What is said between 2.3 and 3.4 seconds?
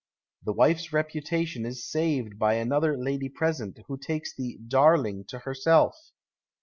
by another lady